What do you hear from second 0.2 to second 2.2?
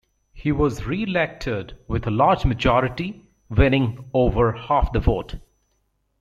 He was re-elected with a